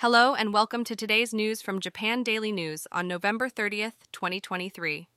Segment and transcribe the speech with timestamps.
[0.00, 5.08] Hello and welcome to today's news from Japan Daily News on November 30th, 2023.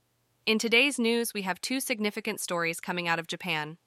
[0.45, 3.77] In today's news, we have two significant stories coming out of Japan.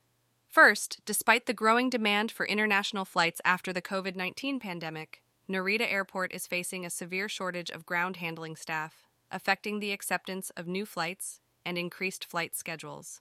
[0.48, 6.32] First, despite the growing demand for international flights after the COVID 19 pandemic, Narita Airport
[6.32, 11.42] is facing a severe shortage of ground handling staff, affecting the acceptance of new flights
[11.67, 13.21] and increased flight schedules.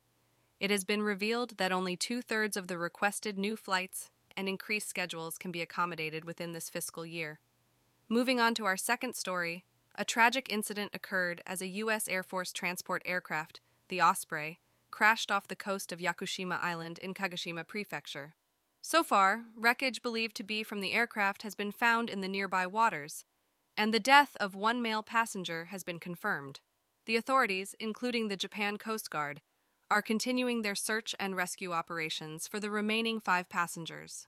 [0.61, 4.87] It has been revealed that only two thirds of the requested new flights and increased
[4.87, 7.41] schedules can be accommodated within this fiscal year.
[8.07, 12.07] Moving on to our second story, a tragic incident occurred as a U.S.
[12.07, 14.59] Air Force transport aircraft, the Osprey,
[14.91, 18.35] crashed off the coast of Yakushima Island in Kagoshima Prefecture.
[18.83, 22.67] So far, wreckage believed to be from the aircraft has been found in the nearby
[22.67, 23.25] waters,
[23.75, 26.59] and the death of one male passenger has been confirmed.
[27.07, 29.41] The authorities, including the Japan Coast Guard,
[29.89, 34.27] are continuing their search and rescue operations for the remaining five passengers.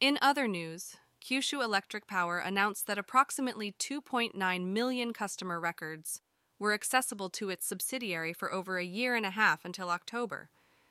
[0.00, 6.20] In other news, Kyushu Electric Power announced that approximately 2.9 million customer records
[6.58, 10.50] were accessible to its subsidiary for over a year and a half until October.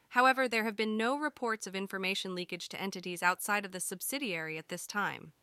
[0.09, 4.58] However, there have been no reports of information leakage to entities outside of the subsidiary
[4.58, 5.33] at this time.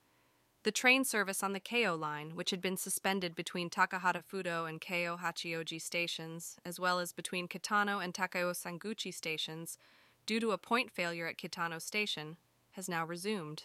[0.63, 4.81] The train service on the Keio line, which had been suspended between Takahata Fudo and
[4.81, 9.79] Keio Hachioji stations, as well as between Kitano and Takao Sanguchi stations,
[10.27, 12.39] due to a point failure at Kitano Station,
[12.73, 13.65] has now resumed.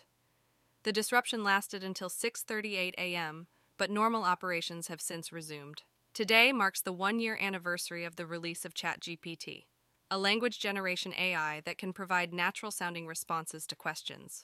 [0.84, 5.84] The disruption lasted until 6:38 a.m., but normal operations have since resumed.
[6.14, 9.66] Today marks the 1-year anniversary of the release of ChatGPT,
[10.11, 14.44] a language generation AI that can provide natural-sounding responses to questions.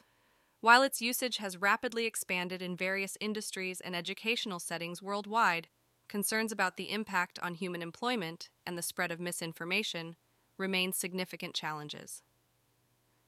[0.62, 5.68] While its usage has rapidly expanded in various industries and educational settings worldwide,
[6.08, 10.16] concerns about the impact on human employment and the spread of misinformation
[10.58, 12.24] remain significant challenges.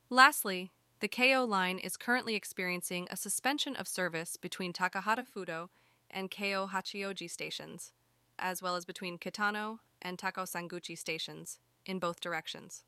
[0.10, 0.72] Lastly,
[1.02, 5.70] the Keio line is currently experiencing a suspension of service between Takahata Fudo
[6.12, 7.92] and Keio Hachioji stations,
[8.38, 11.58] as well as between Kitano and Takao Sanguchi stations,
[11.88, 12.84] in both directions.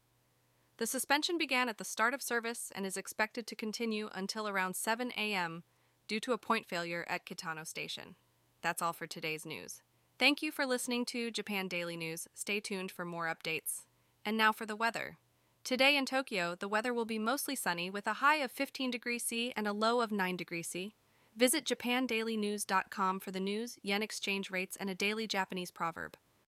[0.78, 4.75] The suspension began at the start of service and is expected to continue until around
[4.75, 5.63] 7 a.m.
[6.07, 8.16] due to a point failure at Kitano Station.
[8.62, 9.81] That's all for today's news.
[10.19, 12.28] Thank you for listening to Japan Daily News.
[12.35, 13.85] Stay tuned for more updates.
[14.23, 15.18] And now for the weather.
[15.63, 19.24] Today in Tokyo, the weather will be mostly sunny with a high of 15 degrees
[19.24, 20.94] C and a low of 9 degrees C.
[21.38, 26.18] Visit japandailynews.com for the news, yen exchange rates, and a daily Japanese proverb.